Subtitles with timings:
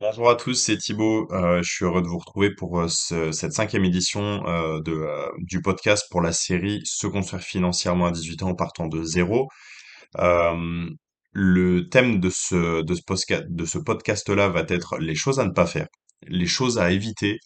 [0.00, 1.26] Bonjour à tous, c'est Thibaut.
[1.32, 5.06] Euh, je suis heureux de vous retrouver pour euh, ce- cette cinquième édition euh, de,
[5.38, 9.48] du podcast pour la série Se construire financièrement à 18 ans en partant de zéro.
[11.32, 15.50] Le thème de ce, de ce de ce podcast-là va être les choses à ne
[15.52, 15.86] pas faire,
[16.26, 17.38] les choses à éviter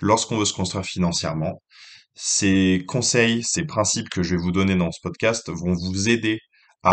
[0.00, 1.62] lorsqu'on veut se construire financièrement.
[2.14, 6.40] Ces conseils, ces principes que je vais vous donner dans ce podcast vont vous aider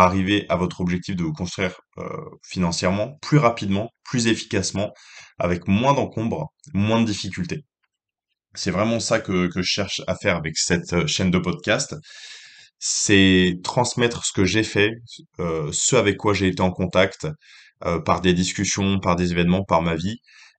[0.02, 2.08] arriver à votre objectif de vous construire euh,
[2.42, 4.92] financièrement plus rapidement, plus efficacement,
[5.38, 7.64] avec moins d'encombre, moins de difficultés.
[8.54, 11.94] C'est vraiment ça que, que je cherche à faire avec cette euh, chaîne de podcast.
[12.78, 14.90] C'est transmettre ce que j'ai fait,
[15.38, 17.26] euh, ce avec quoi j'ai été en contact,
[18.06, 20.16] par des discussions, par des événements, par ma vie,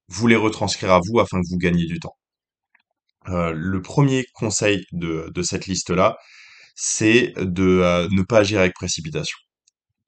[0.09, 2.15] vous les retranscrire à vous afin que vous gagniez du temps.
[3.25, 6.17] Le premier conseil de, de cette liste-là,
[6.75, 9.37] c'est de euh, ne pas agir avec précipitation.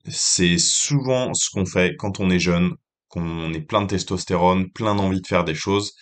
[0.08, 2.72] C'est souvent ce qu'on fait quand on est jeune,
[3.08, 5.94] qu'on est plein de testostérone, plein d'envie de faire des choses,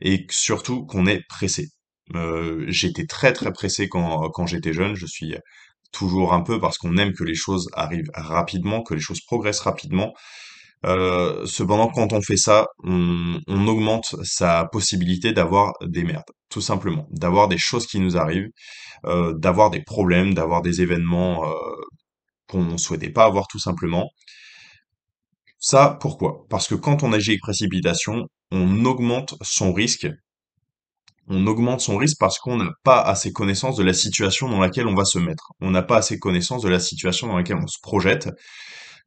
[0.00, 1.68] et surtout qu'on est pressé.
[2.14, 5.36] Euh, j'étais très très pressé quand, j'étais jeune, je suis
[5.92, 9.60] toujours un peu parce qu'on aime que les choses arrivent rapidement, que les choses progressent
[9.60, 10.14] rapidement,
[10.86, 17.06] euh, cependant, quand on fait ça, on augmente sa possibilité d'avoir des merdes, tout simplement,
[17.10, 18.48] d'avoir des choses qui nous arrivent,
[19.06, 21.54] euh, d'avoir des problèmes, d'avoir des événements euh,
[22.48, 24.10] qu'on souhaitait pas avoir, tout simplement.
[25.60, 26.46] Ça, pourquoi?
[26.50, 30.08] Parce que quand on agit avec précipitation, on augmente son risque.
[31.28, 34.86] On augmente son risque parce qu'on n'a pas assez connaissance de la situation dans laquelle
[34.86, 35.52] on va se mettre.
[35.60, 38.28] On n'a pas assez connaissance de la situation dans laquelle on se projette.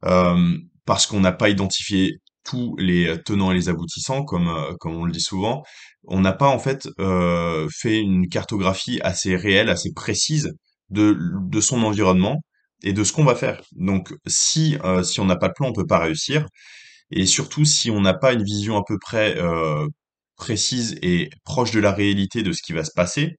[0.06, 4.96] euh, parce qu'on n'a pas identifié tous les tenants et les aboutissants, comme, euh, comme
[4.96, 5.62] on le dit souvent.
[6.08, 10.52] On n'a pas en fait euh, fait une cartographie assez réelle, assez précise
[10.90, 12.42] de, de son environnement
[12.82, 13.62] et de ce qu'on va faire.
[13.72, 16.46] Donc si, euh, si on n'a pas de plan, on peut pas réussir.
[17.10, 19.86] Et surtout si on n'a pas une vision à peu près euh,
[20.36, 23.36] précise et proche de la réalité de ce qui va se passer,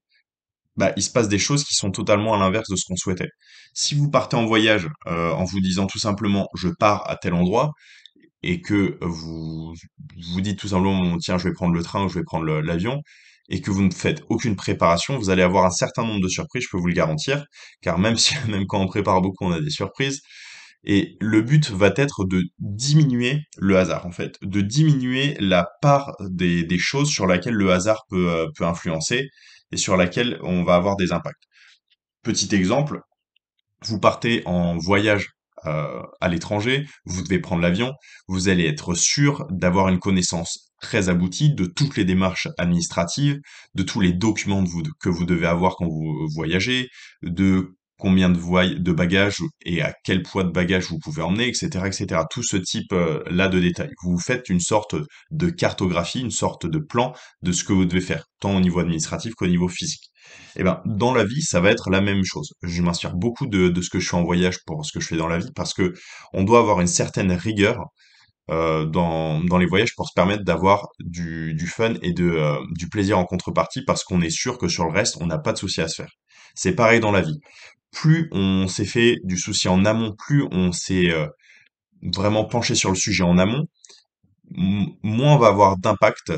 [0.75, 3.29] bah, il se passe des choses qui sont totalement à l'inverse de ce qu'on souhaitait.
[3.73, 7.33] Si vous partez en voyage euh, en vous disant tout simplement je pars à tel
[7.33, 7.71] endroit
[8.43, 9.73] et que vous
[10.33, 13.01] vous dites tout simplement tiens je vais prendre le train ou je vais prendre l'avion
[13.49, 16.63] et que vous ne faites aucune préparation, vous allez avoir un certain nombre de surprises,
[16.63, 17.45] je peux vous le garantir,
[17.81, 20.21] car même si même quand on prépare beaucoup, on a des surprises.
[20.85, 26.13] Et le but va être de diminuer le hasard, en fait, de diminuer la part
[26.19, 29.29] des, des choses sur laquelle le hasard peut, euh, peut influencer
[29.71, 31.43] et sur laquelle on va avoir des impacts.
[32.21, 32.99] Petit exemple,
[33.85, 35.29] vous partez en voyage
[35.65, 37.93] euh, à l'étranger, vous devez prendre l'avion,
[38.27, 43.39] vous allez être sûr d'avoir une connaissance très aboutie de toutes les démarches administratives,
[43.75, 46.89] de tous les documents de vous- que vous devez avoir quand vous voyagez,
[47.21, 51.47] de combien de, voy- de bagages et à quel poids de bagages vous pouvez emmener,
[51.47, 52.25] etc., etc.
[52.29, 53.91] Tout ce type-là de détails.
[54.03, 54.95] Vous faites une sorte
[55.31, 58.79] de cartographie, une sorte de plan de ce que vous devez faire, tant au niveau
[58.79, 60.11] administratif qu'au niveau physique.
[60.55, 62.53] Eh ben, dans la vie, ça va être la même chose.
[62.63, 65.17] Je m'inspire beaucoup de, ce que je fais en voyage pour ce que je fais
[65.17, 65.93] dans la vie parce que
[66.33, 67.79] on doit avoir une certaine rigueur
[68.51, 72.57] euh, dans, dans les voyages pour se permettre d'avoir du, du fun et de, euh,
[72.77, 75.53] du plaisir en contrepartie parce qu'on est sûr que sur le reste, on n'a pas
[75.53, 76.11] de souci à se faire.
[76.55, 77.39] C'est pareil dans la vie.
[77.93, 81.27] Plus on s'est fait du souci en amont, plus on s'est euh,
[82.01, 83.65] vraiment penché sur le sujet en amont,
[84.51, 86.33] moins on va avoir d'impact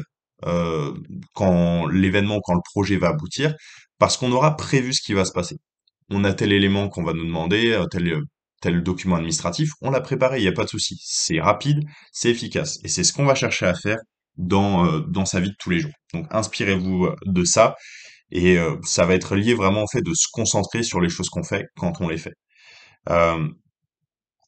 [0.46, 0.94] euh,
[1.34, 3.56] quand l'événement, quand le projet va aboutir,
[4.00, 5.58] parce qu'on aura prévu ce qui va se passer.
[6.10, 7.86] On a tel élément qu'on va nous demander, euh,
[8.62, 10.98] tel, document administratif, on l'a préparé, il n'y a pas de souci.
[11.02, 12.80] C'est rapide, c'est efficace.
[12.84, 13.98] Et c'est ce qu'on va chercher à faire
[14.38, 15.94] dans, dans sa vie de tous les jours.
[16.14, 17.76] Donc inspirez-vous de ça,
[18.32, 21.30] et euh, ça va être lié vraiment au fait de se concentrer sur les choses
[21.30, 22.34] qu'on fait quand on les fait.
[23.10, 23.48] Euh,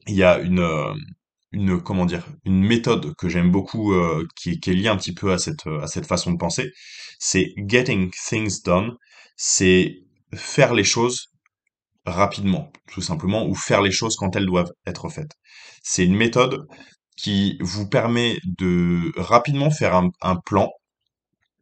[0.08, 0.94] il y a une, euh,
[1.52, 3.94] une, comment dire, une méthode que j'aime beaucoup,
[4.36, 5.64] qui, est- liée un petit peu à cette,
[6.08, 6.72] façon de penser.
[7.20, 8.96] C'est getting things done.
[9.38, 10.00] C'est
[10.36, 11.28] faire les choses
[12.06, 15.34] rapidement, tout simplement, ou faire les choses quand elles doivent être faites.
[15.84, 16.68] C'est une méthode
[17.18, 20.70] qui vous permet de rapidement faire un plan.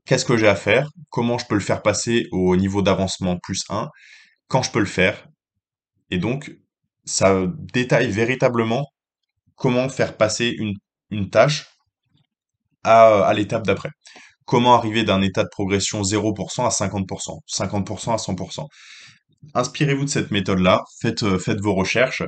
[0.05, 0.89] Qu'est-ce que j'ai à faire?
[1.09, 3.89] Comment je peux le faire passer au niveau d'avancement plus un?
[4.47, 5.27] Quand je peux le faire?
[6.11, 6.51] Et donc,
[7.05, 8.85] ça détaille véritablement
[9.55, 10.55] comment faire passer
[11.09, 11.65] une, tâche
[12.83, 13.89] à, l'étape d'après.
[14.45, 18.67] Comment arriver d'un état de progression 0% à 50%, 50% à 100%.
[19.53, 22.23] Inspirez-vous de cette méthode-là, faites, euh, faites vos recherches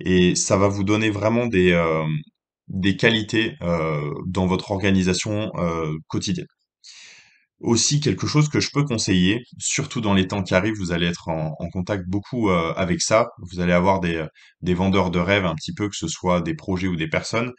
[0.00, 2.04] et ça va vous donner vraiment des, euh,
[2.98, 5.50] qualités euh, dans votre organisation
[6.08, 6.46] quotidienne.
[7.62, 11.06] Aussi, quelque chose que je peux conseiller, surtout dans les temps qui arrivent, vous allez
[11.06, 13.28] être en, contact beaucoup euh, avec ça.
[13.38, 14.26] Vous allez avoir des,
[14.62, 17.52] des vendeurs de rêves un petit peu, que ce soit des projets ou des personnes.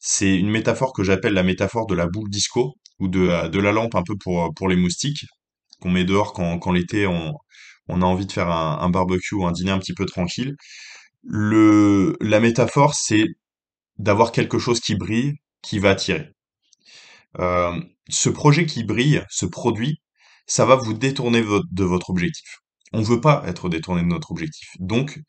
[0.00, 3.72] C'est une métaphore que j'appelle la métaphore de la boule disco ou de, euh, la
[3.72, 5.24] lampe un peu pour, euh, les moustiques
[5.80, 7.32] qu'on met dehors quand, l'été on,
[7.88, 10.54] a envie de faire un, barbecue ou un dîner un petit peu tranquille.
[11.22, 13.26] Le, la métaphore, c'est
[13.98, 16.35] d'avoir quelque chose qui brille, qui va attirer.
[17.38, 20.00] Euh, ce projet qui brille, ce produit,
[20.46, 22.58] ça va vous détourner de votre objectif.
[22.92, 24.68] On ne veut pas être détourné de notre objectif.
[24.78, 25.20] Donc,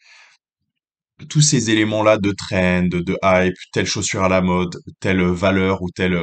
[1.30, 5.89] tous ces éléments-là de trend, de hype, telle chaussure à la mode, telle valeur ou
[5.89, 6.19] telle,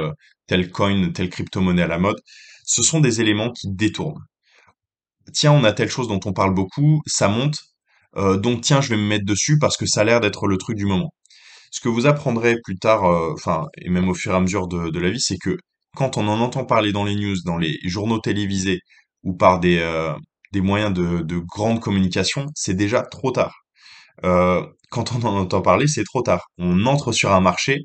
[0.46, 2.20] telle coin, telle crypto-monnaie à la mode,
[2.64, 4.22] ce sont des éléments qui détournent.
[5.32, 7.58] Tiens, on a telle chose dont on parle beaucoup, ça monte,
[8.16, 10.58] euh, donc tiens, je vais me mettre dessus parce que ça a l'air d'être le
[10.58, 11.12] truc du moment.
[11.70, 14.68] Ce que vous apprendrez plus tard, euh, enfin, et même au fur et à mesure
[14.68, 15.56] de la vie, c'est que
[15.94, 18.80] quand on en entend parler dans les news, dans les journaux télévisés
[19.22, 20.14] ou par des, euh,
[20.54, 23.54] moyens de, de grande communication, c'est déjà trop tard.
[24.24, 26.46] Euh, quand on en entend parler, c'est trop tard.
[26.58, 27.80] On entre sur un marché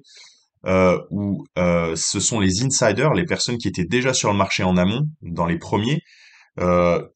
[0.65, 4.77] euh, où ce sont les insiders, les personnes qui étaient déjà sur le marché en
[4.77, 6.01] amont, dans les premiers,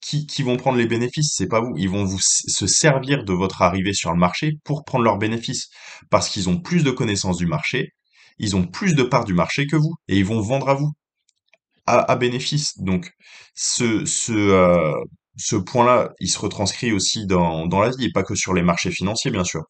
[0.02, 1.74] qui, qui vont prendre les bénéfices, c'est pas vous.
[1.78, 5.70] Ils vont vous se servir de votre arrivée sur le marché pour prendre leurs bénéfices.
[6.10, 7.94] Parce qu'ils ont plus de connaissances du marché,
[8.40, 10.92] ils ont plus de parts du marché que vous, et ils vont vendre à vous,
[11.86, 12.78] à, bénéfice.
[12.80, 13.12] Donc,
[13.82, 18.54] euh, ce point-là, il se retranscrit aussi dans, dans la vie, et pas que sur
[18.54, 19.64] les marchés financiers, bien sûr.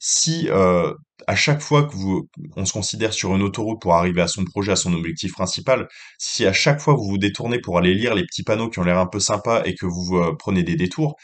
[0.00, 0.94] Si euh,
[1.26, 4.44] à chaque fois que vous, on se considère sur une autoroute pour arriver à son
[4.44, 5.88] projet, à son objectif principal,
[6.18, 8.84] si à chaque fois vous vous détournez pour aller lire les petits panneaux qui ont
[8.84, 11.16] l'air un peu sympas et que vous euh, prenez des détours,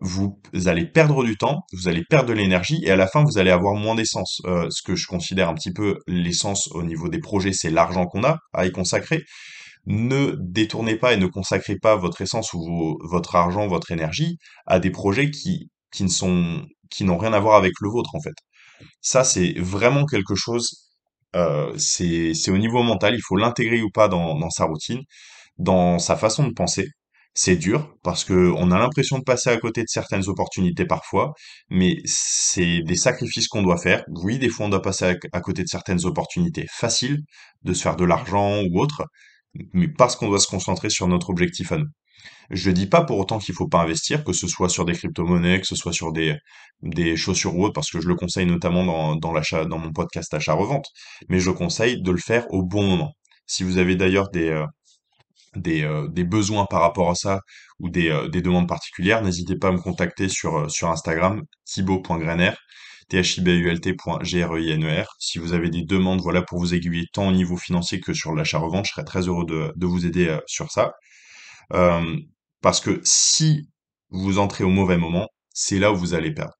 [0.00, 3.38] vous allez perdre du temps, vous allez perdre de l'énergie et à la fin vous
[3.38, 4.40] allez avoir moins d'essence.
[4.44, 8.06] Euh, ce que je considère un petit peu l'essence au niveau des projets, c'est l'argent
[8.06, 9.24] qu'on a à y consacrer.
[9.86, 14.78] Ne détournez pas et ne consacrez pas votre essence ou votre argent, votre énergie à
[14.78, 18.20] des projets qui, qui ne sont, qui n'ont rien à voir avec le vôtre en
[18.20, 18.34] fait.
[19.00, 20.90] Ça, c'est vraiment quelque chose,
[21.36, 25.00] euh, c'est, au niveau mental, il faut l'intégrer ou pas dans sa routine,
[25.58, 26.88] dans sa façon de penser.
[27.34, 31.32] C'est dur parce que on a l'impression de passer à côté de certaines opportunités parfois,
[31.70, 34.04] mais c'est des sacrifices qu'on doit faire.
[34.08, 37.20] Oui, des fois on doit passer à, côté de certaines opportunités faciles,
[37.62, 39.04] de se faire de l'argent ou autre,
[39.72, 41.88] mais parce qu'on doit se concentrer sur notre objectif à nous.
[42.50, 45.60] Je dis pas pour autant qu'il faut pas investir, que ce soit sur des crypto-monnaies,
[45.60, 46.36] que ce soit sur des,
[46.82, 49.92] des chaussures ou autres, parce que je le conseille notamment dans, dans l'achat, dans mon
[49.92, 50.86] podcast achat-revente.
[51.28, 53.12] Mais je conseille de le faire au bon moment.
[53.46, 54.66] Si vous avez d'ailleurs des, euh,
[55.56, 57.40] des, euh, des besoins par rapport à ça
[57.78, 61.42] ou des, euh, des demandes particulières, n'hésitez pas à me contacter sur, euh, sur Instagram,
[61.64, 62.52] thibaut.grener,
[63.08, 65.04] t h.
[65.18, 68.34] Si vous avez des demandes, voilà, pour vous aiguiller tant au niveau financier que sur
[68.34, 70.92] l'achat-revente, je serais très heureux de, vous aider euh, sur ça.
[72.60, 73.68] Parce que si
[74.10, 76.54] vous entrez au mauvais moment, c'est là où vous allez perdre.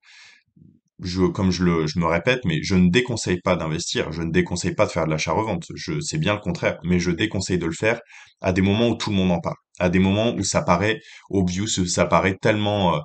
[1.02, 4.30] Je, comme je le, je me répète, mais je ne déconseille pas d'investir, je ne
[4.30, 5.64] déconseille pas de faire de l'achat-revente.
[5.74, 8.00] Je, c'est bien le contraire, mais je déconseille de le faire
[8.40, 11.00] à des moments où tout le monde en parle, à des moments où ça paraît
[11.30, 13.00] obvious, ça paraît tellement, euh,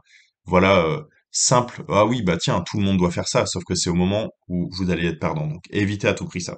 [0.45, 1.01] voilà, euh,
[1.31, 1.83] simple.
[1.89, 4.29] Ah oui, bah tiens, tout le monde doit faire ça, sauf que c'est au moment
[4.47, 5.47] où vous allez être perdant.
[5.47, 6.57] Donc, évitez à tout prix ça.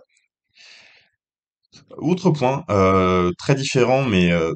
[1.97, 4.53] Autre point, euh, très différent, mais euh,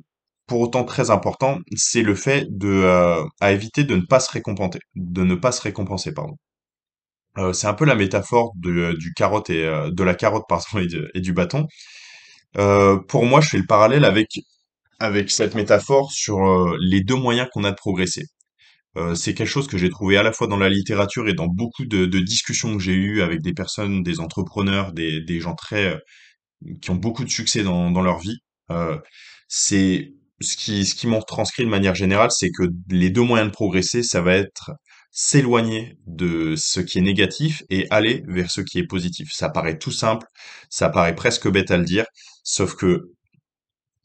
[0.48, 4.32] pour autant très important, c'est le fait de, euh, à éviter de ne pas se
[4.32, 6.36] récompenser, de ne pas se récompenser, pardon.
[7.38, 10.66] Euh, c'est un peu la métaphore de, du carotte et euh, de la carotte pardon
[11.16, 11.68] et, du bâton.
[12.58, 14.28] Euh, pour moi, je fais le parallèle avec
[15.00, 18.26] avec cette métaphore sur euh, les deux moyens qu'on a de progresser.
[18.98, 21.48] Euh, c'est quelque chose que j'ai trouvé à la fois dans la littérature et dans
[21.48, 26.00] beaucoup de, discussions que j'ai eues avec des personnes, des entrepreneurs, des, des gens très
[26.82, 28.40] qui ont beaucoup de succès dans, dans leur vie.
[28.72, 28.98] Euh,
[29.48, 33.50] c'est ce qui, ce qui m'en transcrit de manière générale, c'est que les deux moyens
[33.50, 34.72] de progresser, ça va être
[35.14, 39.32] s'éloigner de ce qui est négatif et aller vers ce qui est positif.
[39.32, 40.28] Ça paraît tout simple,
[40.70, 42.06] ça paraît presque bête à le dire,
[42.44, 43.12] sauf que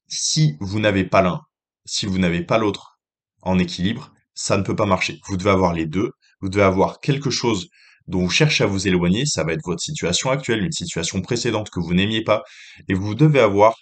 [0.07, 1.41] si vous n'avez pas l'un,
[1.87, 2.99] si vous n'avez pas l'autre
[3.43, 5.21] en équilibre, ça ne peut pas marcher.
[5.27, 6.13] Vous devez avoir les deux.
[6.41, 7.69] Vous devez avoir quelque chose
[8.07, 9.27] dont vous cherchez à vous éloigner.
[9.27, 12.43] Ça va être votre situation actuelle, une situation précédente que vous n'aimiez pas.
[12.89, 13.75] Et vous devez avoir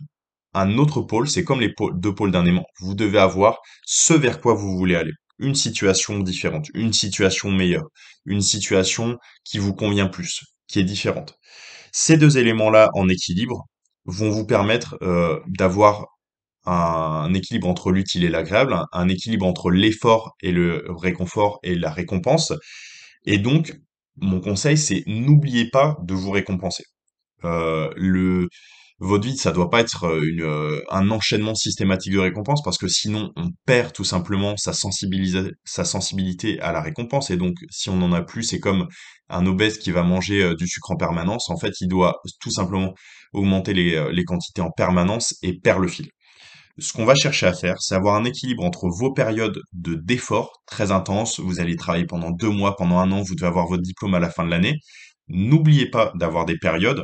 [0.55, 1.29] un autre pôle.
[1.29, 2.67] C'est comme les deux pôles d'un aimant.
[2.81, 5.13] Vous devez avoir ce vers quoi vous voulez aller.
[5.39, 7.89] Une situation différente, une situation meilleure,
[8.25, 11.35] une situation qui vous convient plus, qui est différente.
[11.93, 13.67] Ces deux éléments-là en équilibre
[14.07, 16.07] vont vous permettre euh, d'avoir
[16.67, 21.91] un équilibre entre l'utile et l'agréable, un, équilibre entre l'effort et le réconfort et la
[21.91, 22.53] récompense.
[23.25, 23.75] Et donc,
[24.17, 26.85] mon conseil, c'est n'oubliez pas de vous récompenser.
[27.45, 27.91] Euh,
[28.99, 32.89] votre vie, ça doit pas être euh, euh, un enchaînement systématique de récompenses parce que
[32.89, 37.31] sinon, on perd tout simplement sa sensibilité à la récompense.
[37.31, 38.87] Et donc, si on en a plus, c'est comme
[39.29, 42.51] Un obèse qui va manger euh, du sucre en permanence, en fait, il doit tout
[42.51, 42.95] simplement
[43.35, 46.09] augmenter les, quantités en permanence et perd le fil.
[46.79, 50.63] Ce qu'on va chercher à faire, c'est avoir un équilibre entre vos périodes de d'effort
[50.67, 51.41] très intenses.
[51.41, 54.21] Vous allez travailler pendant deux mois, pendant un an, vous devez avoir votre diplôme à
[54.21, 54.79] la fin de l'année.
[55.29, 57.03] N'oubliez pas d'avoir des périodes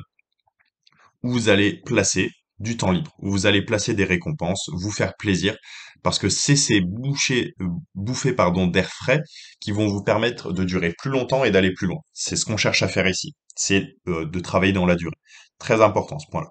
[1.22, 5.56] vous allez placer du temps libre, où vous allez placer des récompenses, vous faire plaisir,
[6.02, 9.20] parce que c'est ces bouchées, euh, bouffées pardon, d'air frais
[9.60, 11.98] qui vont vous permettre de durer plus longtemps et d'aller plus loin.
[12.12, 15.16] C'est ce qu'on cherche à faire ici, c'est euh, de travailler dans la durée.
[15.58, 16.50] Très important ce point-là.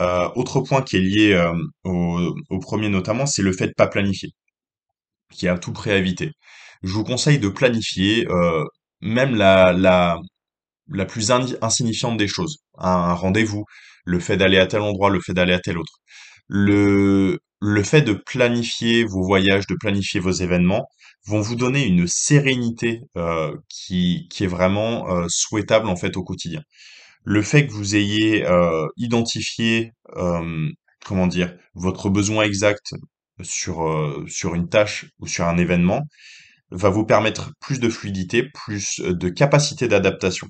[0.00, 1.52] Euh, autre point qui est lié euh,
[1.84, 4.30] au, au premier notamment, c'est le fait de pas planifier,
[5.32, 6.32] qui est à tout près à éviter.
[6.82, 8.64] Je vous conseille de planifier euh,
[9.00, 10.18] même la, la,
[10.88, 12.58] la plus in- insignifiante des choses.
[12.78, 13.64] Un, rendez-vous,
[14.04, 15.94] le fait d'aller à tel endroit, le fait d'aller à tel autre.
[16.48, 20.86] Le, le fait de planifier vos voyages, de planifier vos événements,
[21.26, 26.22] vont vous donner une sérénité euh, qui, qui est vraiment euh, souhaitable en fait au
[26.24, 26.60] quotidien.
[27.24, 29.92] Le fait que vous ayez euh, identifié,
[31.04, 32.94] comment dire, votre besoin exact
[33.42, 33.82] sur,
[34.28, 36.02] sur une tâche ou sur un événement
[36.70, 40.48] va vous permettre plus de fluidité, plus de capacité d'adaptation.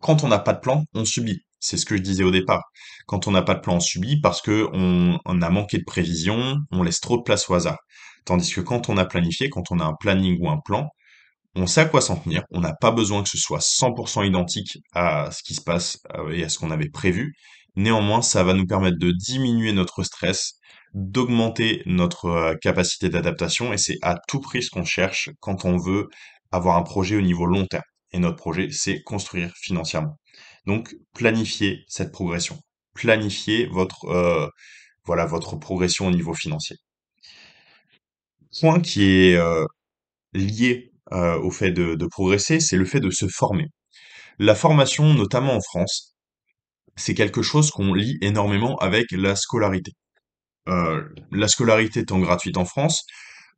[0.00, 1.40] Quand on n'a pas de plan, on subit.
[1.58, 2.62] C'est ce que je disais au départ.
[3.06, 6.58] Quand on n'a pas de plan, on subit parce que on, a manqué de prévision,
[6.70, 7.78] on laisse trop de place au hasard.
[8.24, 10.88] Tandis que quand on a planifié, quand on a un planning ou un plan,
[11.54, 12.42] on sait à quoi s'en tenir.
[12.50, 16.30] On n'a pas besoin que ce soit 100% identique à ce qui se passe euh,
[16.32, 17.34] et à ce qu'on avait prévu.
[17.76, 20.54] Néanmoins, ça va nous permettre de diminuer notre stress,
[20.94, 25.78] d'augmenter notre euh, capacité d'adaptation et c'est à tout prix ce qu'on cherche quand on
[25.78, 26.08] veut
[26.52, 27.82] avoir un projet au niveau long terme.
[28.16, 30.18] Et notre projet, c'est construire financièrement.
[30.64, 32.58] Donc, planifiez cette progression.
[32.94, 34.48] Planifiez votre, euh,
[35.04, 36.76] voilà, votre progression au niveau financier.
[38.58, 39.66] Point qui est euh,
[40.32, 43.66] lié euh, au fait de, progresser, c'est le fait de se former.
[44.38, 46.16] La formation, notamment en France,
[46.96, 49.92] c'est quelque chose qu'on lie énormément avec la scolarité.
[50.66, 53.04] La scolarité étant gratuite en France,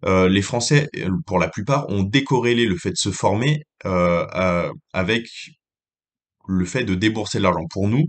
[0.05, 4.71] euh, les Français, euh, pour la plupart, ont décorrélé le fait de se former euh,
[4.93, 5.29] avec
[6.49, 7.67] le fait de débourser de l'argent.
[7.71, 8.07] Pour nous,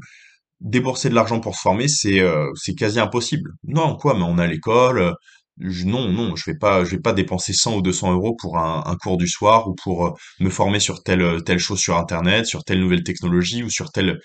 [0.62, 3.54] débourser de l'argent pour se former, c'est quasi impossible.
[3.66, 5.14] Non, quoi, mais on a l'école.
[5.60, 8.96] non, non, je vais pas, vais pas dépenser 100 ou 200 euros pour un, un
[8.98, 13.04] cours du soir ou pour me former sur telle chose sur Internet, sur telle nouvelle
[13.04, 14.20] technologie ou sur telle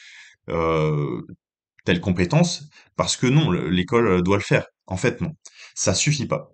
[1.85, 2.65] telle compétence,
[2.97, 4.67] parce que non, le- l'école doit le faire.
[4.87, 5.33] En fait, non,
[5.75, 6.51] ça suffit pas.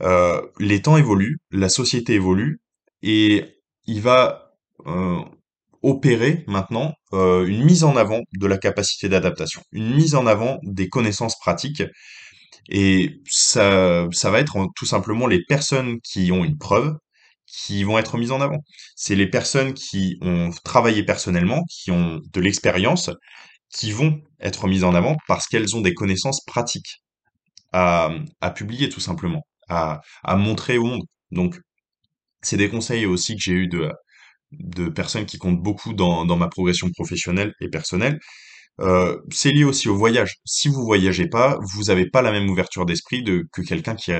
[0.00, 2.60] Euh, les temps évoluent, la société évolue,
[3.02, 3.44] et
[3.86, 4.54] il va
[4.86, 5.20] euh,
[5.82, 10.58] opérer maintenant euh, une mise en avant de la capacité d'adaptation, une mise en avant
[10.62, 11.82] des connaissances pratiques,
[12.68, 16.96] et ça, ça va être tout simplement les personnes qui ont une preuve
[17.46, 18.58] qui vont être mises en avant.
[18.96, 23.10] C'est les personnes qui ont travaillé personnellement, qui ont de l'expérience,
[23.70, 27.02] qui vont être mises en avant parce qu'elles ont des connaissances pratiques
[27.72, 28.10] à
[28.54, 31.02] publier tout simplement, à, à montrer au monde.
[31.30, 31.58] Donc,
[32.42, 33.90] c'est des conseils aussi que j'ai eu de,
[34.52, 38.18] de personnes qui comptent beaucoup dans, dans ma progression professionnelle et personnelle.
[38.80, 40.36] Euh, c'est lié aussi au voyage.
[40.44, 44.12] Si vous voyagez pas, vous n'avez pas la même ouverture d'esprit de, que quelqu'un qui,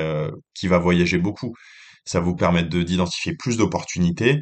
[0.54, 1.54] qui va voyager beaucoup.
[2.04, 4.40] Ça vous permettre de d'identifier plus d'opportunités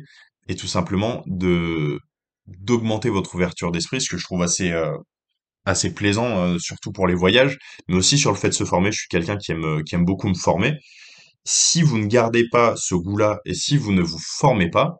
[0.48, 1.98] et tout simplement de
[2.46, 4.96] d'augmenter votre ouverture d'esprit, ce que je trouve assez euh,
[5.64, 8.92] assez plaisant, euh, surtout pour les voyages, mais aussi sur le fait de se former.
[8.92, 10.78] Je suis quelqu'un qui aime euh, qui aime beaucoup me former.
[11.44, 14.96] Si vous ne gardez pas ce goût-là et si vous ne vous formez pas,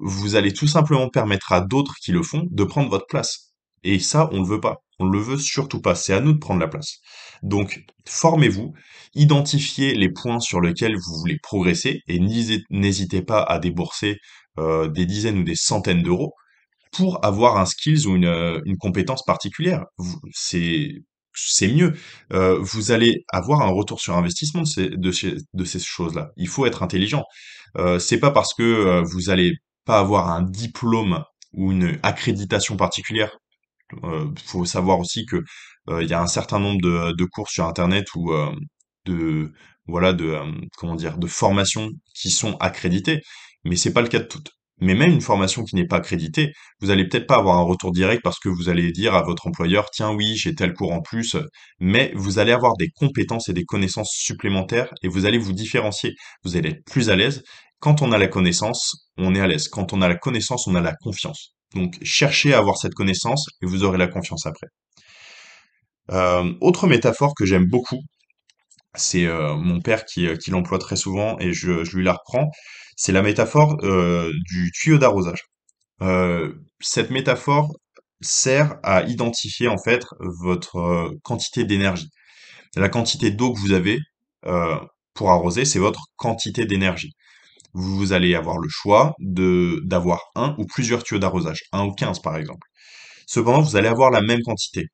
[0.00, 3.52] vous allez tout simplement permettre à d'autres qui le font de prendre votre place.
[3.82, 4.78] Et ça, on ne le veut pas.
[4.98, 5.94] On ne le veut surtout pas.
[5.94, 6.98] C'est à nous de prendre la place.
[7.42, 8.74] Donc, formez-vous,
[9.14, 14.18] identifiez les points sur lesquels vous voulez progresser et n'hésitez n'hésitez pas à débourser
[14.58, 16.34] euh, des dizaines ou des centaines d'euros
[16.92, 19.84] pour avoir un skills ou une, euh, une compétence particulière.
[20.32, 20.90] C'est
[21.34, 21.94] c'est mieux.
[22.32, 25.12] Euh, vous allez avoir un retour sur investissement de ces, de
[25.54, 26.30] de ces choses-là.
[26.36, 27.24] Il faut être intelligent.
[27.78, 29.54] Euh, c'est pas parce que euh, vous allez
[29.84, 33.30] pas avoir un diplôme ou une accréditation particulière.
[34.04, 35.36] Euh, faut savoir aussi que
[35.88, 38.32] euh, il y a un certain nombre de, de cours sur Internet ou
[39.06, 39.52] de
[39.86, 40.38] voilà de
[40.76, 43.22] comment dire de formations qui sont accréditées,
[43.64, 44.52] mais c'est pas le cas de toutes.
[44.80, 47.92] Mais même une formation qui n'est pas accréditée, vous allez peut-être pas avoir un retour
[47.92, 51.02] direct parce que vous allez dire à votre employeur, tiens oui, j'ai tel cours en
[51.02, 51.36] plus,
[51.80, 56.14] mais vous allez avoir des compétences et des connaissances supplémentaires et vous allez vous différencier.
[56.44, 57.42] Vous allez être plus à l'aise.
[57.78, 59.68] Quand on a la connaissance, on est à l'aise.
[59.68, 61.54] Quand on a la connaissance, on a la confiance.
[61.74, 64.66] Donc cherchez à avoir cette connaissance et vous aurez la confiance après.
[66.10, 68.00] Euh, autre métaphore que j'aime beaucoup,
[68.94, 72.50] c'est euh, mon père qui, euh, qui l'emploie très souvent et je, lui la reprends,
[72.96, 75.44] c'est la métaphore euh, du tuyau d'arrosage.
[76.80, 77.72] Cette métaphore
[78.22, 82.08] sert à identifier en fait votre quantité d'énergie.
[82.76, 83.98] La quantité d'eau que vous avez
[85.14, 87.12] pour arroser, c'est votre quantité d'énergie.
[87.74, 92.36] Vous allez avoir le choix d'avoir un ou plusieurs tuyaux d'arrosage, un ou quinze par
[92.36, 92.66] exemple.
[93.26, 94.86] Cependant, vous allez avoir la même quantité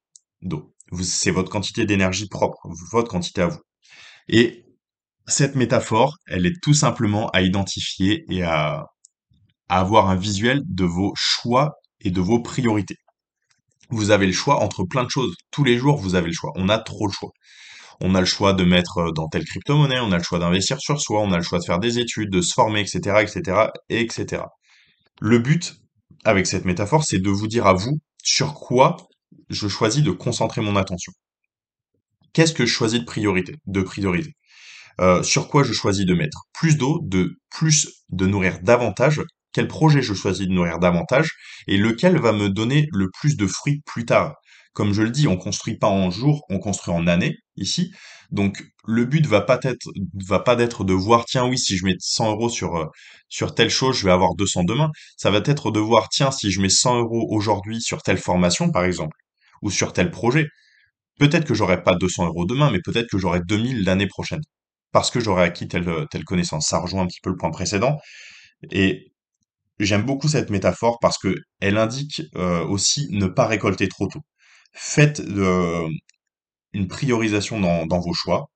[0.42, 0.74] d'eau.
[1.02, 2.58] C'est votre quantité d'énergie propre,
[2.92, 3.60] votre quantité à vous.
[4.28, 4.64] Et
[5.26, 8.84] cette métaphore, elle est tout simplement à identifier et à,
[9.68, 12.98] avoir un visuel de vos choix et de vos priorités.
[13.90, 15.34] Vous avez le choix entre plein de choses.
[15.50, 16.52] Tous les jours, vous avez le choix.
[16.54, 17.30] On a trop le choix.
[18.00, 20.78] On a le choix de mettre euh, dans telle crypto-monnaie, on a le choix d'investir
[20.80, 23.68] sur soi, on a le choix de faire des études, de se former, etc., etc.,
[23.88, 24.42] etc.
[25.20, 25.76] Le but,
[26.24, 28.98] avec cette métaphore, c'est de vous dire à vous sur quoi
[29.48, 31.12] je choisis de concentrer mon attention.
[32.36, 34.34] Qu'est-ce que je choisis de priorité, de priorité
[35.00, 39.22] euh, Sur quoi je choisis de mettre plus d'eau, de plus de nourrir davantage?
[39.54, 41.30] Quel projet je choisis de nourrir davantage?
[41.66, 44.34] Et lequel va me donner le plus de fruits plus tard?
[44.74, 47.90] Comme je le dis, on construit pas en jours, on construit en années ici.
[48.30, 52.32] Donc le but va pas être d'être de voir tiens oui si je mets 100
[52.32, 52.84] euros sur euh,
[53.30, 54.90] sur telle chose je vais avoir 200 demain.
[55.16, 58.70] Ça va être de voir tiens si je mets 100 euros aujourd'hui sur telle formation
[58.70, 59.16] par exemple
[59.62, 60.48] ou sur tel projet.
[61.18, 64.40] Peut-être que j'aurai pas 200 euros demain, mais peut-être que j'aurai 2000 l'année prochaine
[64.92, 66.68] parce que j'aurai acquis telle telle connaissance.
[66.68, 67.98] Ça rejoint un petit peu le point précédent
[68.70, 69.12] et
[69.80, 74.20] j'aime beaucoup cette métaphore parce que elle indique euh, aussi ne pas récolter trop tôt.
[74.72, 75.88] Faites de,
[76.76, 78.50] une priorisation dans, vos choix,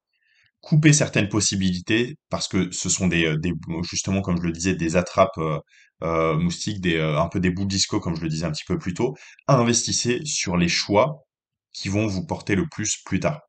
[0.60, 3.38] couper certaines possibilités parce que ce sont des, euh,
[3.82, 5.58] justement comme je le disais des attrapes euh,
[6.02, 8.94] euh, moustiques, un peu des boules disco comme je le disais un petit peu plus
[8.94, 9.16] tôt.
[9.48, 11.24] Investissez sur les choix
[11.72, 13.40] qui vont vous porter le plus plus tard.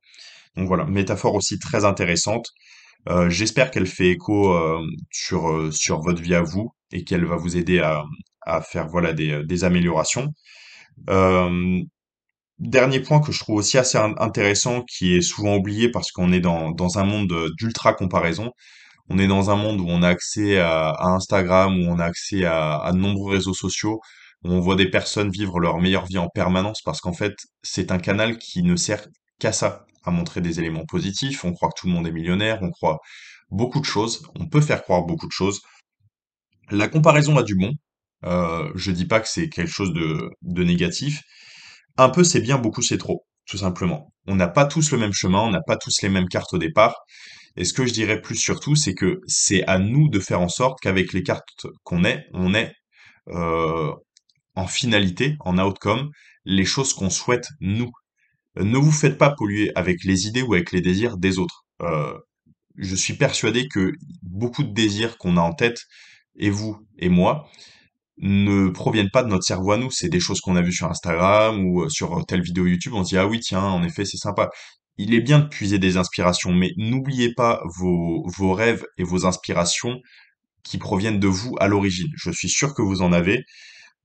[0.57, 2.47] Donc voilà, métaphore aussi très intéressante.
[3.29, 4.55] J'espère qu'elle fait écho
[5.11, 8.03] sur sur votre vie à vous et qu'elle va vous aider à,
[8.41, 10.33] à faire voilà des, des améliorations.
[12.61, 16.39] Dernier point que je trouve aussi assez intéressant, qui est souvent oublié parce qu'on est
[16.39, 18.51] dans, dans un monde d'ultra comparaison.
[19.09, 22.45] On est dans un monde où on a accès à, Instagram, où on a accès
[22.45, 23.99] à, à de nombreux réseaux sociaux,
[24.43, 27.99] on voit des personnes vivre leur meilleure vie en permanence parce qu'en fait, c'est un
[27.99, 29.07] canal qui ne sert
[29.39, 31.45] qu'à ça, à montrer des éléments positifs.
[31.45, 32.99] On croit que tout le monde est millionnaire, on croit
[33.49, 35.61] beaucoup de choses, on peut faire croire beaucoup de choses.
[36.71, 37.73] La comparaison a du bon.
[38.25, 41.21] Euh, je dis pas que c'est quelque chose de, de négatif,
[41.97, 44.13] un peu c'est bien, beaucoup c'est trop, tout simplement.
[44.27, 46.59] On n'a pas tous le même chemin, on n'a pas tous les mêmes cartes au
[46.59, 46.95] départ.
[47.57, 50.49] Et ce que je dirais plus surtout, c'est que c'est à nous de faire en
[50.49, 52.73] sorte qu'avec les cartes qu'on ait, on ait
[54.55, 56.11] en finalité, en outcome,
[56.45, 57.91] les choses qu'on souhaite nous.
[58.57, 61.65] Ne vous faites pas polluer avec les idées ou avec les désirs des autres.
[61.81, 62.17] Euh,
[62.77, 65.85] je suis persuadé que beaucoup de désirs qu'on a en tête,
[66.37, 67.49] et vous et moi,
[68.17, 69.91] ne proviennent pas de notre cerveau à nous.
[69.91, 72.93] C'est des choses qu'on a vues sur Instagram ou euh, sur telle vidéo YouTube.
[72.93, 74.49] On se dit, ah oui, tiens, en effet, c'est sympa.
[74.97, 79.25] Il est bien de puiser des inspirations, mais n'oubliez pas vos, vos rêves et vos
[79.25, 79.99] inspirations
[80.63, 82.09] qui proviennent de vous à l'origine.
[82.15, 83.43] Je suis sûr que vous en avez.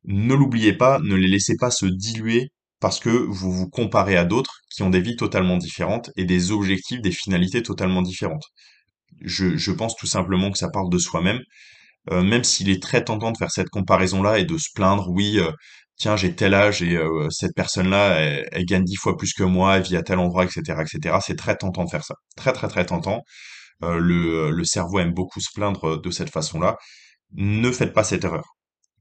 [0.06, 4.24] Ne l'oubliez pas, ne les laissez pas se diluer parce que vous vous comparez à
[4.24, 8.44] d'autres qui ont des vies totalement différentes et des objectifs, des finalités totalement différentes.
[9.22, 11.40] Je, pense tout simplement que ça parle de soi-même
[12.12, 15.38] euh, même s'il est très tentant de faire cette comparaison-là et de se plaindre, oui,
[15.40, 15.50] euh,
[15.96, 18.20] tiens, j'ai tel âge et euh, cette personne-là,
[18.52, 21.18] elle, gagne dix fois plus que moi, elle vit à tel endroit, etc., etc.
[21.20, 22.14] C'est très tentant de faire ça.
[22.36, 23.22] Très, très, très tentant.
[23.82, 26.76] le, le cerveau aime beaucoup se plaindre de cette façon-là.
[27.34, 28.55] Ne faites pas cette erreur.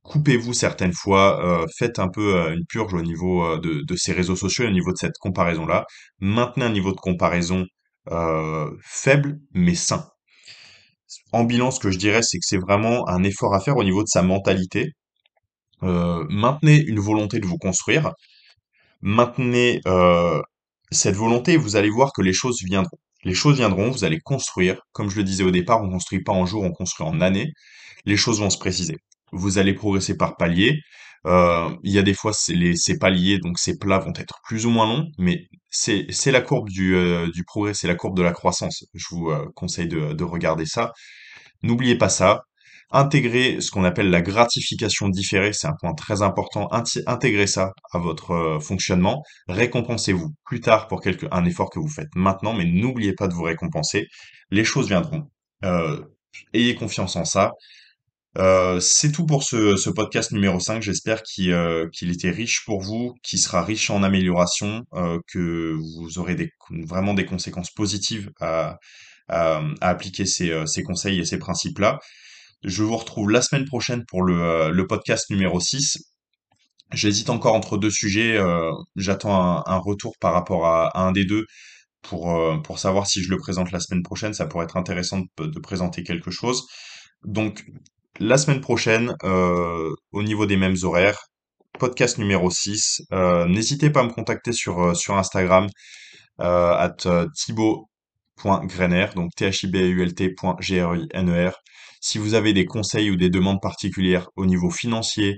[0.06, 4.66] Coupez-vous certaines fois, faites un peu une purge au niveau de, de ces réseaux sociaux,
[4.68, 5.86] au niveau de cette comparaison-là.
[6.20, 7.66] Maintenez un niveau de comparaison
[8.82, 10.06] faible mais sain
[11.32, 13.84] en bilan, ce que je dirais, c'est que c'est vraiment un effort à faire au
[13.84, 14.94] niveau de sa mentalité.
[15.84, 18.14] Euh, maintenez une volonté de vous construire.
[19.02, 20.42] Maintenez euh,
[20.92, 22.98] cette volonté vous allez voir que les choses viendront.
[23.24, 24.80] Les choses viendront, vous allez construire.
[24.94, 27.52] Comme je le disais au départ, on construit pas en jours, on construit en années.
[28.06, 28.98] Les choses vont se préciser.
[29.32, 30.80] Vous allez progresser par paliers.
[31.26, 34.70] Euh, il y a des fois, ces paliers, donc ces plats vont être plus ou
[34.70, 36.96] moins longs, mais c'est la courbe du,
[37.34, 38.86] du progrès, c'est la courbe de la croissance.
[38.94, 40.92] Je vous conseille de, de regarder ça.
[41.64, 42.44] N'oubliez pas ça.
[42.92, 46.70] Intégrer ce qu'on appelle la gratification différée, c'est un point très important.
[47.08, 49.24] Intégrez ça à votre euh, fonctionnement.
[49.48, 53.34] Récompensez-vous plus tard pour quelque, un effort que vous faites maintenant, mais n'oubliez pas de
[53.34, 54.08] vous récompenser.
[54.52, 55.24] Les choses viendront.
[55.66, 56.00] Euh,
[56.54, 57.52] ayez confiance en ça.
[58.38, 60.82] Euh, c'est tout pour ce, podcast numéro 5.
[60.82, 61.52] J'espère qu'il
[62.02, 64.84] était riche pour vous, qu'il sera riche en amélioration,
[65.28, 68.78] que vous aurez vraiment des conséquences positives à,
[69.82, 72.00] appliquer ces, euh, conseils et ces principes-là.
[72.66, 76.00] Je vous retrouve la semaine prochaine pour le, euh, podcast numéro 6.
[76.92, 78.38] J'hésite encore entre deux sujets.
[78.38, 81.46] euh, j'attends un, retour par rapport à, un des deux
[82.02, 84.34] pour, euh, pour savoir si je le présente la semaine prochaine.
[84.34, 86.66] Ça pourrait être intéressant de, de présenter quelque chose.
[87.24, 87.66] Donc,
[88.20, 91.18] la semaine prochaine, euh, au niveau des mêmes horaires,
[91.80, 93.02] podcast numéro 6.
[93.12, 95.68] Euh, n'hésitez pas à me contacter sur, euh, sur Instagram,
[96.40, 96.96] at
[97.36, 101.54] thibaut.grener, donc t h i b u l t.g-r-i-n-e-r.
[102.02, 105.38] Si vous avez des conseils ou des demandes particulières au niveau financier,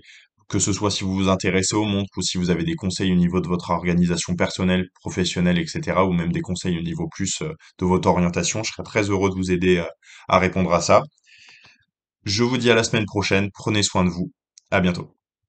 [0.49, 3.11] que ce soit si vous vous intéressez au monde ou si vous avez des conseils
[3.11, 7.41] au niveau de votre organisation personnelle, professionnelle, etc., ou même des conseils au niveau plus
[7.41, 9.83] de votre orientation, je serais très heureux de vous aider
[10.27, 11.03] à répondre à ça.
[12.27, 14.31] Je vous dis à la semaine prochaine, prenez soin de vous,
[14.69, 15.16] à bientôt.